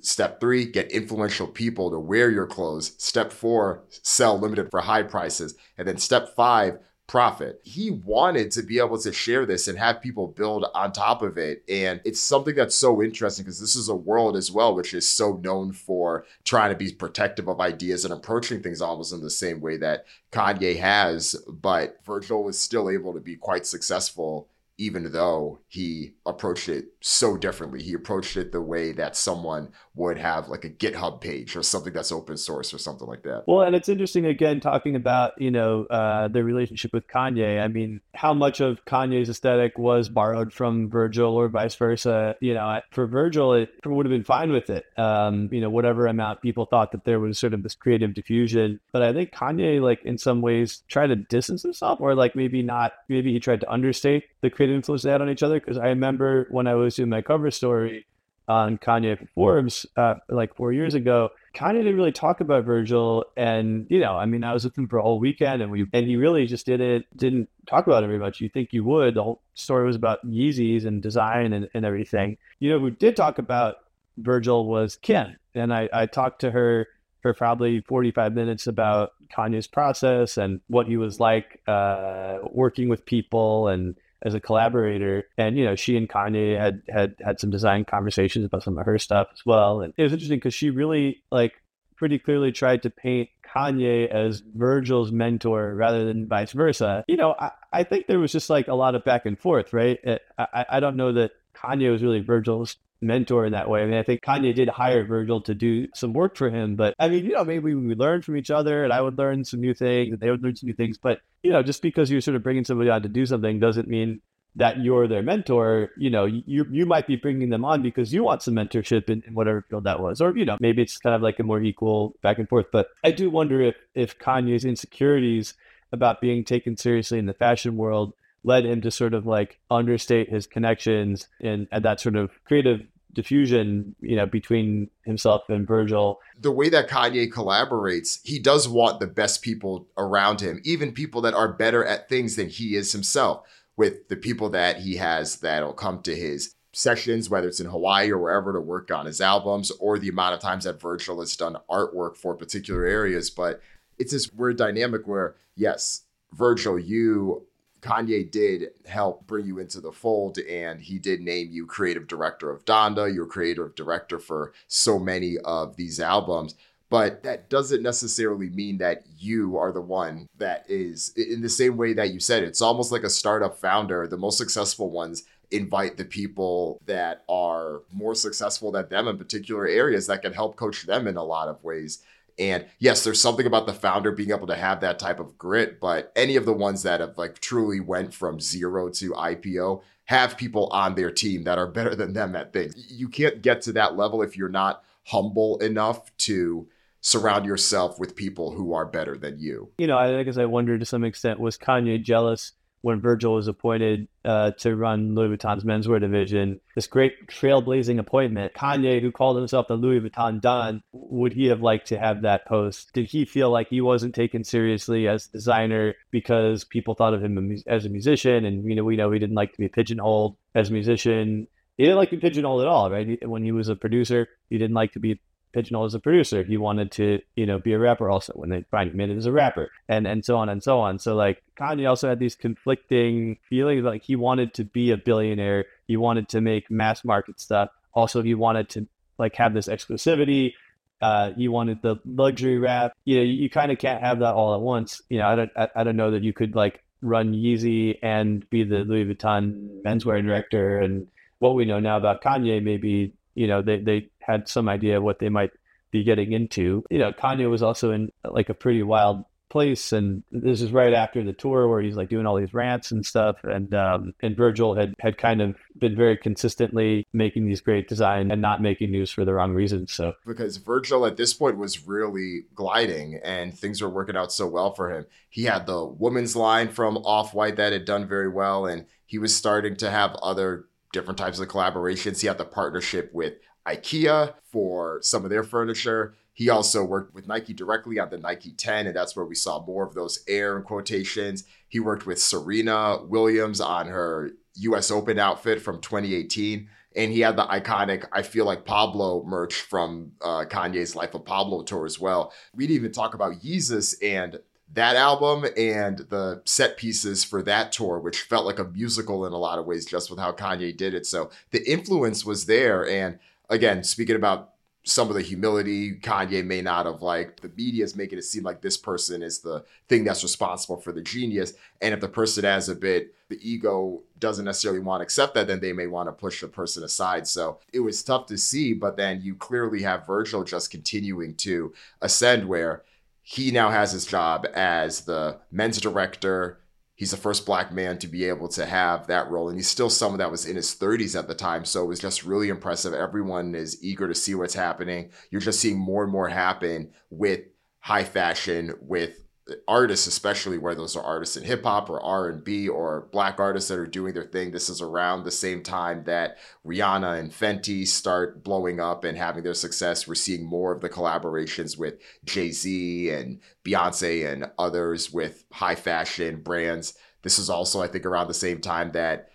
[0.01, 2.93] Step three, get influential people to wear your clothes.
[2.97, 5.55] Step four, sell limited for high prices.
[5.77, 6.77] And then step five,
[7.11, 7.59] profit.
[7.65, 11.37] He wanted to be able to share this and have people build on top of
[11.37, 11.61] it.
[11.67, 15.09] And it's something that's so interesting because this is a world as well, which is
[15.09, 19.29] so known for trying to be protective of ideas and approaching things almost in the
[19.29, 21.35] same way that Kanye has.
[21.49, 24.47] But Virgil was still able to be quite successful
[24.77, 27.83] even though he approached it so differently.
[27.83, 31.91] He approached it the way that someone would have like a GitHub page or something
[31.91, 33.43] that's open source or something like that.
[33.45, 37.61] Well, and it's interesting again talking about, you know, uh, the relationship with Kanye.
[37.61, 42.35] I mean, how much of Kanye's aesthetic was borrowed from Virgil or vice versa?
[42.39, 44.85] You know, for Virgil, it would have been fine with it.
[44.97, 48.79] Um, you know, whatever amount people thought that there was sort of this creative diffusion.
[48.93, 52.61] But I think Kanye, like in some ways, tried to distance himself or like maybe
[52.61, 55.59] not, maybe he tried to understate the creative influence they had on each other.
[55.59, 58.05] Because I remember when I was doing my cover story
[58.51, 63.25] on Kanye Forbes, uh, like four years ago, Kanye didn't really talk about Virgil.
[63.37, 65.87] And, you know, I mean, I was with him for a whole weekend and we,
[65.93, 68.41] and he really just didn't, didn't talk about it very much.
[68.41, 69.13] You think you would.
[69.13, 72.37] The whole story was about Yeezys and design and, and everything.
[72.59, 73.77] You know, who did talk about
[74.17, 75.37] Virgil was Kim.
[75.55, 76.87] And I, I talked to her
[77.21, 83.05] for probably 45 minutes about Kanye's process and what he was like uh, working with
[83.05, 85.25] people and as a collaborator.
[85.37, 88.85] And you know, she and Kanye had had had some design conversations about some of
[88.85, 89.81] her stuff as well.
[89.81, 91.53] And it was interesting because she really like
[91.95, 97.03] pretty clearly tried to paint Kanye as Virgil's mentor rather than vice versa.
[97.07, 99.73] You know, I, I think there was just like a lot of back and forth,
[99.73, 99.99] right?
[100.03, 103.81] It, I, I don't know that Kanye was really Virgil's mentor in that way.
[103.81, 106.93] I mean, I think Kanye did hire Virgil to do some work for him, but
[106.99, 109.61] I mean, you know, maybe we learn from each other and I would learn some
[109.61, 110.97] new things and they would learn some new things.
[110.97, 113.87] But, you know, just because you're sort of bringing somebody on to do something doesn't
[113.87, 114.21] mean
[114.55, 118.23] that you're their mentor, you know, you you might be bringing them on because you
[118.23, 121.15] want some mentorship in, in, whatever field that was, or you know, maybe it's kind
[121.15, 122.65] of like a more equal back and forth.
[122.71, 125.53] But I do wonder if if Kanye's insecurities
[125.93, 130.29] about being taken seriously in the fashion world led him to sort of like understate
[130.29, 132.81] his connections and, and that sort of creative
[133.13, 136.19] diffusion, you know, between himself and Virgil.
[136.39, 141.21] The way that Kanye collaborates, he does want the best people around him, even people
[141.21, 145.37] that are better at things than he is himself with the people that he has
[145.37, 149.19] that'll come to his sessions, whether it's in Hawaii or wherever, to work on his
[149.19, 153.29] albums, or the amount of times that Virgil has done artwork for particular areas.
[153.29, 153.61] But
[153.99, 157.45] it's this weird dynamic where, yes, Virgil, you
[157.81, 162.51] Kanye did help bring you into the fold and he did name you creative director
[162.51, 166.55] of Donda, you're creative director for so many of these albums.
[166.89, 171.77] But that doesn't necessarily mean that you are the one that is in the same
[171.77, 172.43] way that you said.
[172.43, 174.07] It's almost like a startup founder.
[174.07, 179.67] The most successful ones invite the people that are more successful than them in particular
[179.67, 182.03] areas that can help coach them in a lot of ways.
[182.41, 185.79] And yes, there's something about the founder being able to have that type of grit,
[185.79, 190.37] but any of the ones that have like truly went from zero to IPO have
[190.37, 192.91] people on their team that are better than them at things.
[192.91, 196.67] You can't get to that level if you're not humble enough to
[197.01, 199.69] surround yourself with people who are better than you.
[199.77, 203.47] You know, I guess I wonder to some extent was Kanye jealous when Virgil was
[203.47, 208.53] appointed uh, to run Louis Vuitton's menswear division, this great trailblazing appointment.
[208.53, 212.45] Kanye, who called himself the Louis Vuitton Don, would he have liked to have that
[212.45, 212.91] post?
[212.93, 217.23] Did he feel like he wasn't taken seriously as a designer because people thought of
[217.23, 218.45] him as a musician?
[218.45, 221.47] And, you know, we know he didn't like to be pigeonholed as a musician.
[221.77, 223.27] He didn't like to be pigeonholed at all, right?
[223.27, 225.19] When he was a producer, he didn't like to be
[225.53, 226.43] pigeonhole as a producer.
[226.43, 229.25] He wanted to, you know, be a rapper also when they finally made it as
[229.25, 230.99] a rapper and, and so on and so on.
[230.99, 233.83] So like Kanye also had these conflicting feelings.
[233.83, 235.65] Like he wanted to be a billionaire.
[235.87, 237.69] He wanted to make mass market stuff.
[237.93, 238.87] Also, he wanted to
[239.17, 240.53] like have this exclusivity.
[241.01, 242.93] Uh, he wanted the luxury rap.
[243.05, 245.01] You know, you, you kind of can't have that all at once.
[245.09, 248.47] You know, I don't, I, I don't know that you could like run Yeezy and
[248.49, 250.79] be the Louis Vuitton menswear director.
[250.79, 251.07] And
[251.39, 255.03] what we know now about Kanye, maybe you know they they had some idea of
[255.03, 255.51] what they might
[255.91, 256.83] be getting into.
[256.89, 260.93] You know, Kanye was also in like a pretty wild place, and this is right
[260.93, 263.35] after the tour where he's like doing all these rants and stuff.
[263.43, 268.31] And um, and Virgil had had kind of been very consistently making these great designs
[268.31, 269.91] and not making news for the wrong reasons.
[269.91, 274.47] So because Virgil at this point was really gliding and things were working out so
[274.47, 275.05] well for him.
[275.29, 279.19] He had the woman's line from Off White that had done very well, and he
[279.19, 282.21] was starting to have other different types of collaborations.
[282.21, 283.35] He had the partnership with
[283.67, 286.15] IKEA for some of their furniture.
[286.33, 289.63] He also worked with Nike directly on the Nike 10, and that's where we saw
[289.63, 291.43] more of those air quotations.
[291.67, 296.69] He worked with Serena Williams on her US Open outfit from 2018.
[296.93, 301.23] And he had the iconic, I feel like Pablo merch from uh, Kanye's Life of
[301.23, 302.33] Pablo tour as well.
[302.53, 304.39] We didn't even talk about Yeezus and
[304.73, 309.33] that album and the set pieces for that tour, which felt like a musical in
[309.33, 311.05] a lot of ways, just with how Kanye did it.
[311.05, 312.87] So the influence was there.
[312.87, 314.51] And again, speaking about
[314.83, 318.43] some of the humility Kanye may not have liked, the media is making it seem
[318.43, 321.53] like this person is the thing that's responsible for the genius.
[321.81, 325.47] And if the person has a bit, the ego doesn't necessarily want to accept that,
[325.47, 327.27] then they may want to push the person aside.
[327.27, 331.73] So it was tough to see, but then you clearly have Virgil just continuing to
[332.01, 332.83] ascend where
[333.21, 336.59] he now has his job as the men's director.
[336.95, 339.49] He's the first black man to be able to have that role.
[339.49, 341.65] And he's still someone that was in his 30s at the time.
[341.65, 342.93] So it was just really impressive.
[342.93, 345.11] Everyone is eager to see what's happening.
[345.29, 347.41] You're just seeing more and more happen with
[347.79, 349.20] high fashion, with
[349.67, 353.79] artists especially where those are artists in hip hop or R&B or black artists that
[353.79, 358.43] are doing their thing this is around the same time that Rihanna and Fenty start
[358.43, 363.39] blowing up and having their success we're seeing more of the collaborations with Jay-Z and
[363.63, 368.61] Beyonce and others with high fashion brands this is also I think around the same
[368.61, 369.29] time that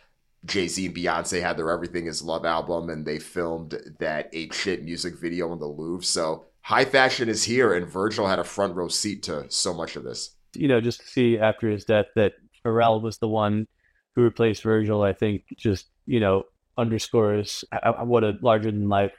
[0.47, 4.53] Jay Z and Beyonce had their Everything Is Love album and they filmed that Ape
[4.53, 6.05] Shit music video in the Louvre.
[6.05, 9.95] So high fashion is here, and Virgil had a front row seat to so much
[9.95, 10.35] of this.
[10.53, 12.33] You know, just to see after his death that
[12.65, 13.69] Pharrell was the one
[14.17, 16.43] who replaced Virgil, I think just, you know,
[16.77, 17.65] underscores
[18.03, 19.13] what a larger than life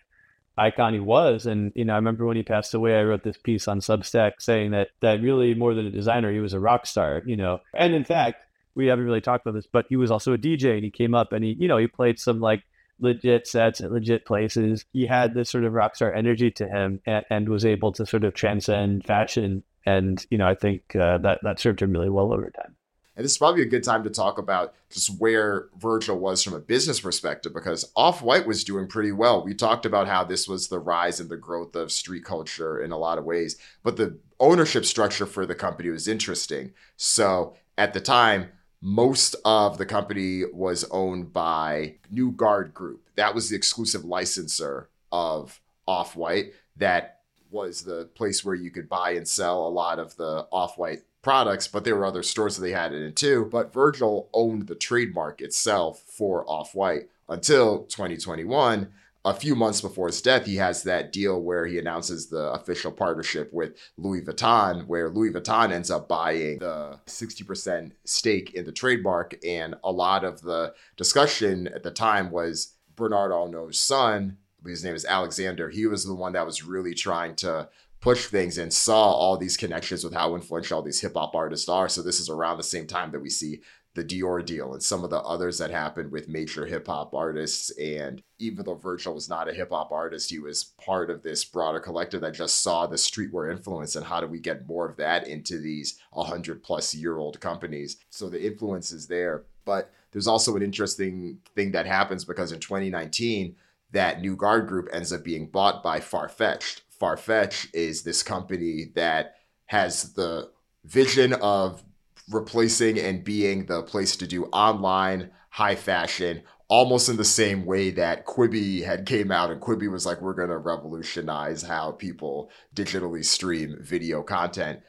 [0.58, 1.46] icon he was.
[1.46, 4.34] And, you know, I remember when he passed away, I wrote this piece on Substack
[4.40, 7.62] saying that, that really more than a designer, he was a rock star, you know.
[7.74, 8.44] And in fact,
[8.76, 11.16] we haven't really talked about this, but he was also a DJ and he came
[11.16, 12.64] up and he, you know, he played some like
[13.00, 14.86] legit sets at legit places.
[14.94, 18.06] He had this sort of rock star energy to him and, and was able to
[18.06, 19.64] sort of transcend fashion.
[19.86, 22.76] And, you know, I think uh, that, that served him really well over time.
[23.18, 26.54] And this is probably a good time to talk about just where Virgil was from
[26.54, 29.44] a business perspective because Off White was doing pretty well.
[29.44, 32.92] We talked about how this was the rise and the growth of street culture in
[32.92, 36.74] a lot of ways, but the ownership structure for the company was interesting.
[36.96, 38.50] So at the time,
[38.82, 43.10] most of the company was owned by New Guard Group.
[43.16, 46.54] That was the exclusive licensor of Off White.
[46.76, 50.78] That was the place where you could buy and sell a lot of the Off
[50.78, 53.48] White products, but there were other stores that they had it in too.
[53.52, 58.92] But Virgil owned the trademark itself for Off White until 2021.
[59.30, 62.92] A few months before his death, he has that deal where he announces the official
[62.92, 68.72] partnership with Louis Vuitton, where Louis Vuitton ends up buying the 60% stake in the
[68.72, 69.36] trademark.
[69.46, 74.96] And a lot of the discussion at the time was Bernard Arnault's son, his name
[74.96, 75.70] is Alexander.
[75.70, 79.58] He was the one that was really trying to push things and saw all these
[79.58, 81.90] connections with how influential all these hip hop artists are.
[81.90, 83.62] So this is around the same time that we see
[83.98, 87.72] the Dior deal and some of the others that happened with major hip hop artists.
[87.80, 91.44] And even though Virgil was not a hip hop artist, he was part of this
[91.44, 94.98] broader collective that just saw the streetwear influence and how do we get more of
[94.98, 97.98] that into these 100 plus year old companies.
[98.12, 99.46] So the influence is there.
[99.66, 103.56] But there's also an interesting thing that happens because in 2019,
[103.94, 106.82] that New Guard group ends up being bought by Farfetch.
[107.02, 110.52] Farfetch is this company that has the
[110.86, 111.84] vision of
[112.30, 117.90] replacing and being the place to do online high fashion almost in the same way
[117.92, 122.52] that Quibi had came out and Quibi was like we're going to revolutionize how people
[122.76, 124.82] digitally stream video content.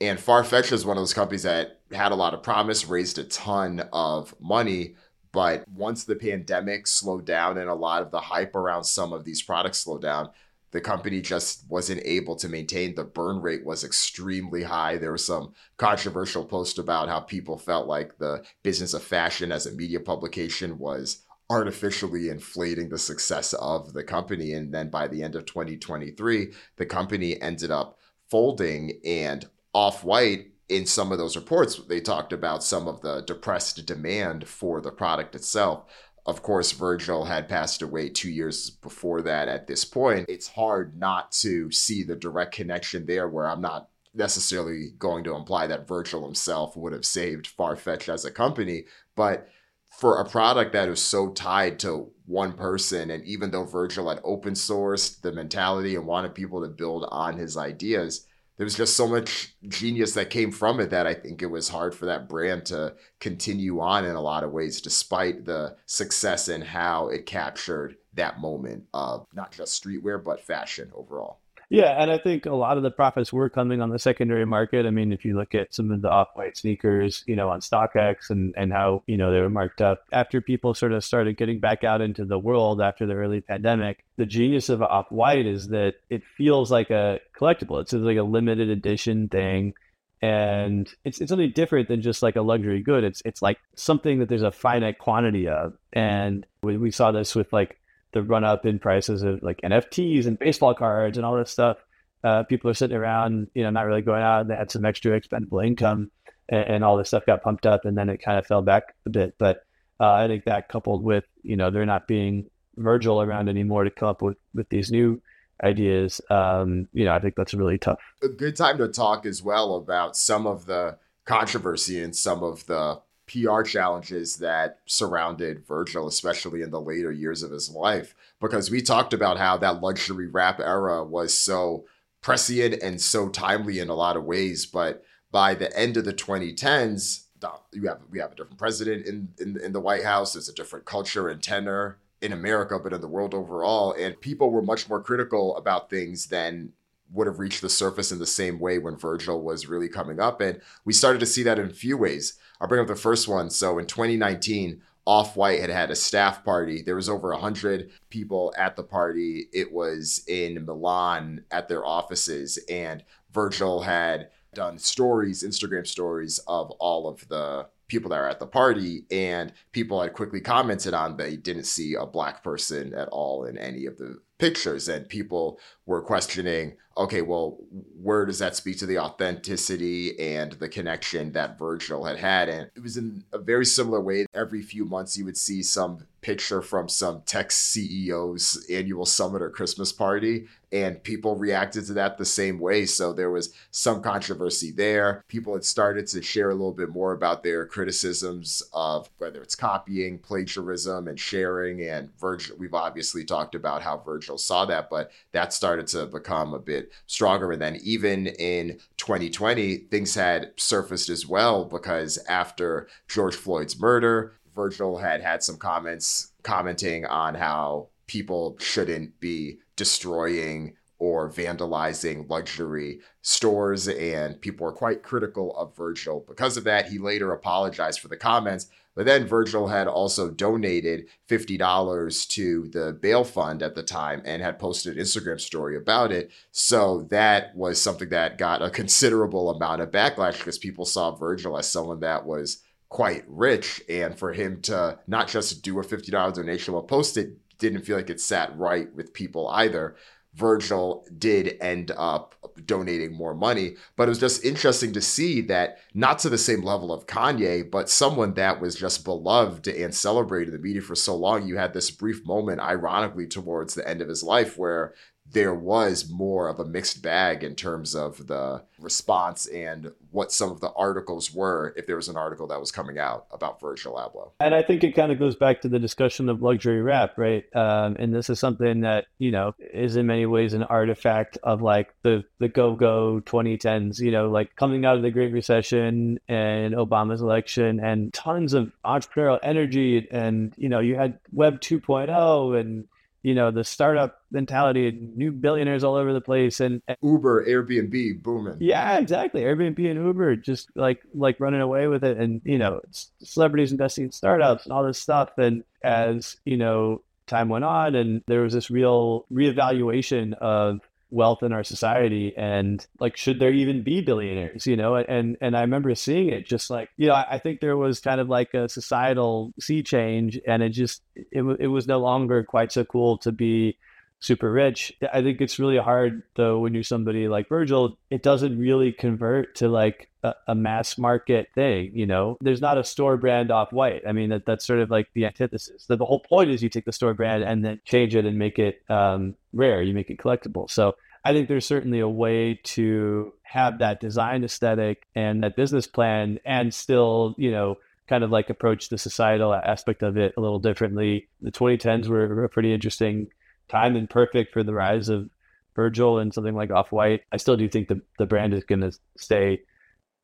[0.00, 3.24] And Farfetch is one of those companies that had a lot of promise raised a
[3.24, 4.96] ton of money
[5.32, 9.24] but once the pandemic slowed down and a lot of the hype around some of
[9.24, 10.30] these products slowed down
[10.72, 12.94] the company just wasn't able to maintain.
[12.94, 14.96] The burn rate was extremely high.
[14.96, 19.66] There was some controversial post about how people felt like the business of fashion as
[19.66, 24.54] a media publication was artificially inflating the success of the company.
[24.54, 27.98] And then by the end of 2023, the company ended up
[28.30, 30.48] folding and off white.
[30.70, 34.90] In some of those reports, they talked about some of the depressed demand for the
[34.90, 35.84] product itself
[36.24, 40.26] of course, Virgil had passed away two years before that at this point.
[40.28, 45.34] It's hard not to see the direct connection there where I'm not necessarily going to
[45.34, 48.84] imply that Virgil himself would have saved Farfetch as a company,
[49.16, 49.48] but
[49.90, 54.20] for a product that is so tied to one person, and even though Virgil had
[54.24, 58.96] open sourced the mentality and wanted people to build on his ideas, there was just
[58.96, 62.28] so much genius that came from it that I think it was hard for that
[62.28, 67.26] brand to continue on in a lot of ways, despite the success and how it
[67.26, 71.41] captured that moment of not just streetwear, but fashion overall.
[71.72, 74.84] Yeah, and I think a lot of the profits were coming on the secondary market.
[74.84, 78.28] I mean, if you look at some of the off-white sneakers, you know, on StockX
[78.28, 81.60] and and how you know they were marked up after people sort of started getting
[81.60, 84.04] back out into the world after the early pandemic.
[84.18, 87.80] The genius of off-white is that it feels like a collectible.
[87.80, 89.72] It's like a limited edition thing
[90.20, 93.02] and it's it's something different than just like a luxury good.
[93.02, 97.34] It's it's like something that there's a finite quantity of, and we, we saw this
[97.34, 97.78] with like
[98.12, 101.78] the run up in prices of like NFTs and baseball cards and all this stuff.
[102.24, 104.46] Uh, people are sitting around, you know, not really going out.
[104.46, 106.10] They had some extra expendable income,
[106.48, 108.94] and, and, all this stuff got pumped up, and then it kind of fell back
[109.06, 109.34] a bit.
[109.38, 109.64] But
[109.98, 113.90] uh, I think that coupled with you know they're not being Virgil around anymore to
[113.90, 115.20] come up with with these new
[115.62, 118.00] ideas, um, you know, I think that's really tough.
[118.22, 122.66] A good time to talk as well about some of the controversy and some of
[122.66, 128.70] the PR challenges that surrounded Virgil, especially in the later years of his life, because
[128.70, 131.84] we talked about how that luxury rap era was so
[132.20, 134.66] prescient and so timely in a lot of ways.
[134.66, 137.24] But by the end of the 2010s,
[137.72, 140.32] you have we have a different president in, in in the White House.
[140.32, 144.50] There's a different culture and tenor in America, but in the world overall, and people
[144.50, 146.72] were much more critical about things than
[147.12, 150.40] would have reached the surface in the same way when Virgil was really coming up.
[150.40, 152.38] And we started to see that in a few ways.
[152.60, 153.50] I'll bring up the first one.
[153.50, 156.80] So in 2019, Off White had had a staff party.
[156.80, 159.48] There was over 100 people at the party.
[159.52, 162.58] It was in Milan at their offices.
[162.70, 168.38] And Virgil had done stories, Instagram stories of all of the people that were at
[168.38, 169.04] the party.
[169.10, 173.58] And people had quickly commented on they didn't see a black person at all in
[173.58, 174.88] any of the pictures.
[174.88, 177.58] And people were questioning, okay, well,
[178.00, 182.48] where does that speak to the authenticity and the connection that Virgil had had?
[182.48, 184.26] And it was in a very similar way.
[184.34, 189.50] Every few months, you would see some picture from some tech CEO's annual summit or
[189.50, 192.86] Christmas party, and people reacted to that the same way.
[192.86, 195.24] So there was some controversy there.
[195.26, 199.56] People had started to share a little bit more about their criticisms of whether it's
[199.56, 201.82] copying, plagiarism, and sharing.
[201.82, 206.54] And Virgil, we've obviously talked about how Virgil saw that, but that started to become
[206.54, 207.52] a bit stronger.
[207.52, 214.34] And then even in 2020, things had surfaced as well because after George Floyd's murder,
[214.54, 223.00] Virgil had had some comments commenting on how people shouldn't be destroying or vandalizing luxury
[223.22, 226.24] stores, and people were quite critical of Virgil.
[226.28, 228.68] Because of that, he later apologized for the comments.
[228.94, 234.40] But then Virgil had also donated $50 to the bail fund at the time and
[234.40, 236.30] had posted an Instagram story about it.
[236.52, 241.58] So that was something that got a considerable amount of backlash because people saw Virgil
[241.58, 243.82] as someone that was quite rich.
[243.88, 247.96] And for him to not just do a $50 donation while post it didn't feel
[247.96, 249.96] like it sat right with people either.
[250.34, 253.76] Virgil did end up donating more money.
[253.96, 257.70] But it was just interesting to see that not to the same level of Kanye,
[257.70, 261.46] but someone that was just beloved and celebrated in the media for so long.
[261.46, 264.94] You had this brief moment, ironically, towards the end of his life where
[265.32, 270.50] there was more of a mixed bag in terms of the response and what some
[270.50, 273.94] of the articles were, if there was an article that was coming out about Virgil
[273.94, 274.30] Abloh.
[274.40, 277.44] And I think it kind of goes back to the discussion of luxury rap, right?
[277.56, 281.62] Um, and this is something that, you know, is in many ways an artifact of
[281.62, 286.18] like the, the go go 2010s, you know, like coming out of the Great Recession
[286.28, 290.06] and Obama's election and tons of entrepreneurial energy.
[290.10, 292.86] And, you know, you had Web 2.0 and,
[293.22, 298.22] you know the startup mentality new billionaires all over the place and, and, uber airbnb
[298.22, 298.56] booming.
[298.60, 299.42] Yeah exactly.
[299.42, 302.80] Airbnb and uber just like like running away with it and you know
[303.22, 305.30] celebrities investing in startups and all this stuff.
[305.38, 310.80] And as you know time went on and there was this real reevaluation of
[311.12, 314.96] wealth in our society and like should there even be billionaires you know?
[314.96, 318.00] And and i remember seeing it just like you know i, I think there was
[318.00, 322.42] kind of like a societal sea change and it just it, it was no longer
[322.42, 323.76] quite so cool to be
[324.22, 324.92] super rich.
[325.12, 329.56] I think it's really hard though when you're somebody like virgil it doesn't really convert
[329.56, 332.38] to like a, a mass market thing you know?
[332.40, 334.02] There's not a store brand off white.
[334.08, 335.86] I mean that, that's sort of like the antithesis.
[335.86, 338.38] The, the whole point is you take the store brand and then change it and
[338.38, 339.82] make it um, rare.
[339.82, 340.70] You make it collectible.
[340.70, 340.94] So
[341.24, 346.38] I think there's certainly a way to have that design aesthetic and that business plan
[346.44, 347.76] and still, you know,
[348.08, 351.28] kind of like approach the societal aspect of it a little differently.
[351.40, 353.28] The 2010s were a pretty interesting
[353.68, 355.28] time and perfect for the rise of
[355.74, 357.22] Virgil and something like Off White.
[357.32, 359.62] I still do think the, the brand is going to stay,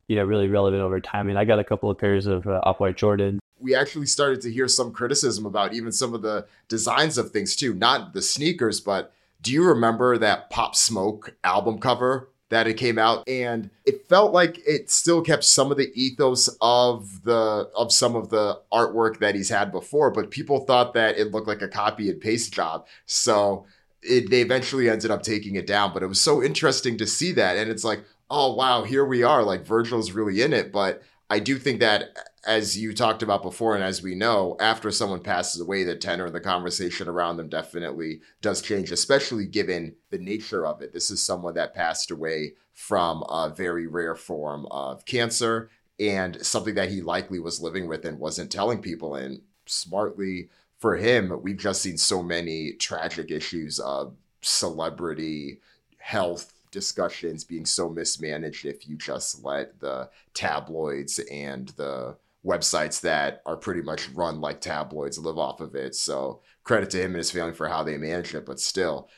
[0.07, 1.21] you know, really relevant over time.
[1.21, 3.41] I mean, I got a couple of pairs of uh, Off White Jordan.
[3.59, 7.57] We actually started to hear some criticism about even some of the designs of things
[7.57, 12.75] too, not the sneakers, but do you remember that Pop Smoke album cover that it
[12.75, 17.71] came out and it felt like it still kept some of the ethos of the
[17.77, 21.49] of some of the artwork that he's had before but people thought that it looked
[21.49, 22.87] like a copy and paste job.
[23.07, 23.67] So
[24.03, 27.33] it, they eventually ended up taking it down but it was so interesting to see
[27.33, 31.03] that and it's like oh wow here we are like virgil's really in it but
[31.31, 32.11] i do think that
[32.49, 36.25] as you talked about before, and as we know, after someone passes away, the tenor
[36.25, 40.95] of the conversation around them definitely does change, especially given the nature of it.
[40.95, 45.69] This is someone that passed away from a very rare form of cancer
[46.01, 49.15] and something that he likely was living with and wasn't telling people.
[49.15, 50.49] And smartly
[50.79, 55.61] for him, we've just seen so many tragic issues of celebrity
[55.99, 63.43] health discussions being so mismanaged if you just let the tabloids and the websites that
[63.47, 65.95] are pretty much run like tabloids live off of it.
[65.95, 69.09] So credit to him and his family for how they manage it, but still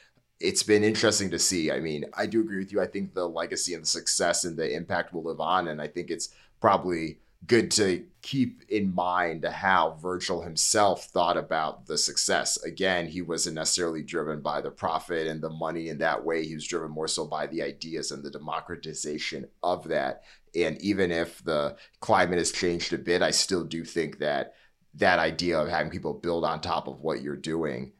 [0.40, 1.70] it's been interesting to see.
[1.70, 2.80] I mean, I do agree with you.
[2.80, 5.68] I think the legacy and the success and the impact will live on.
[5.68, 6.30] And I think it's
[6.61, 12.62] probably good to keep in mind how Virgil himself thought about the success.
[12.62, 16.45] Again, he wasn't necessarily driven by the profit and the money in that way.
[16.45, 20.22] He was driven more so by the ideas and the democratization of that.
[20.55, 24.55] And even if the climate has changed a bit, I still do think that
[24.95, 27.93] that idea of having people build on top of what you're doing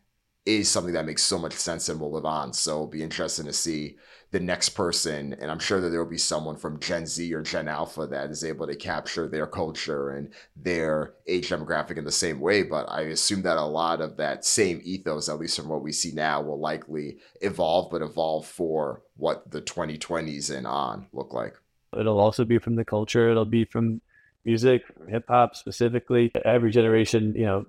[0.45, 2.53] is something that makes so much sense and will live on.
[2.53, 3.97] So it'll be interesting to see
[4.33, 5.35] the next person.
[5.41, 8.31] And I'm sure that there will be someone from Gen Z or Gen Alpha that
[8.31, 12.62] is able to capture their culture and their age demographic in the same way.
[12.62, 15.93] But I assume that a lot of that same ethos, at least from what we
[15.93, 21.57] see now, will likely evolve, but evolve for what the 2020s and on look like.
[21.99, 23.31] It'll also be from the culture.
[23.31, 24.01] It'll be from
[24.45, 26.31] music, hip hop specifically.
[26.45, 27.66] Every generation, you know,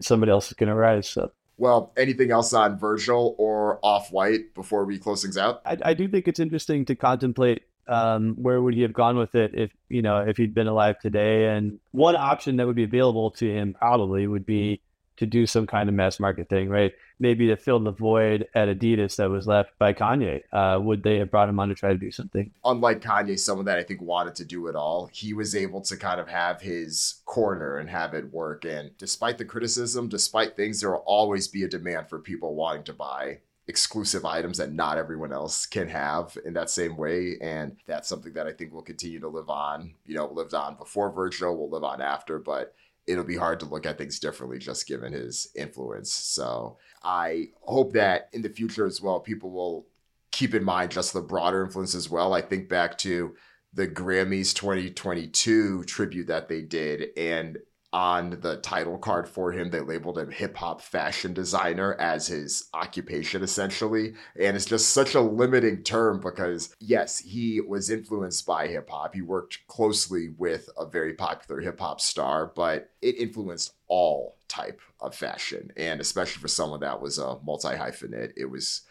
[0.00, 1.08] somebody else is going to rise.
[1.08, 1.32] So.
[1.58, 5.62] Well, anything else on Virgil or Off White before we close things out?
[5.64, 9.34] I, I do think it's interesting to contemplate um, where would he have gone with
[9.34, 11.48] it if you know if he'd been alive today.
[11.48, 14.80] And one option that would be available to him probably would be
[15.16, 16.92] to do some kind of mass market thing, right?
[17.18, 20.42] Maybe to fill the void at Adidas that was left by Kanye.
[20.52, 22.50] Uh, would they have brought him on to try to do something?
[22.64, 25.96] Unlike Kanye, someone that I think wanted to do it all, he was able to
[25.96, 28.64] kind of have his corner and have it work.
[28.64, 32.84] And despite the criticism, despite things, there will always be a demand for people wanting
[32.84, 33.38] to buy
[33.68, 37.36] exclusive items that not everyone else can have in that same way.
[37.40, 39.94] And that's something that I think will continue to live on.
[40.04, 42.74] You know, lived on before Virgil, will live on after, but
[43.06, 46.12] it'll be hard to look at things differently just given his influence.
[46.12, 49.86] So I hope that in the future as well, people will
[50.30, 52.32] keep in mind just the broader influence as well.
[52.32, 53.34] I think back to
[53.74, 57.58] the Grammys 2022 tribute that they did, and
[57.92, 62.68] on the title card for him, they labeled him hip hop fashion designer as his
[62.72, 64.14] occupation, essentially.
[64.38, 69.14] And it's just such a limiting term because, yes, he was influenced by hip hop.
[69.14, 74.80] He worked closely with a very popular hip hop star, but it influenced all type
[75.00, 75.70] of fashion.
[75.76, 78.82] And especially for someone that was a multi hyphenate, it was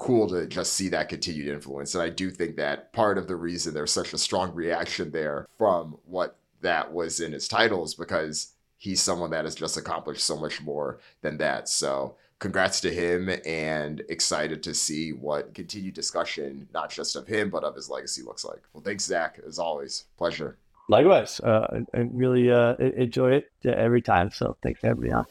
[0.00, 1.94] cool to just see that continued influence.
[1.94, 5.46] And I do think that part of the reason there's such a strong reaction there
[5.58, 10.36] from what that was in his titles because he's someone that has just accomplished so
[10.36, 11.68] much more than that.
[11.68, 17.50] So congrats to him and excited to see what continued discussion, not just of him,
[17.50, 18.62] but of his legacy looks like.
[18.72, 20.04] Well, thanks, Zack, as always.
[20.16, 20.56] Pleasure.
[20.88, 21.38] Likewise.
[21.40, 24.30] Uh, I really uh, enjoy it every time.
[24.30, 25.26] So thanks for having me on.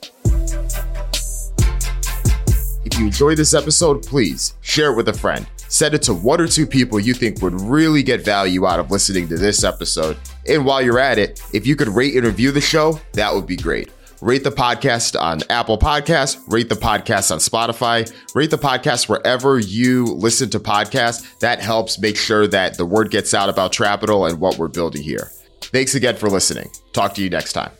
[2.85, 6.41] If you enjoyed this episode, please share it with a friend Send it to one
[6.41, 10.17] or two people you think would really get value out of listening to this episode.
[10.47, 13.45] And while you're at it, if you could rate and review the show, that would
[13.45, 13.91] be great.
[14.21, 19.59] Rate the podcast on Apple Podcasts, rate the podcast on Spotify, rate the podcast wherever
[19.59, 21.39] you listen to podcasts.
[21.39, 25.03] That helps make sure that the word gets out about Trapital and what we're building
[25.03, 25.31] here.
[25.61, 26.69] Thanks again for listening.
[26.91, 27.78] Talk to you next time.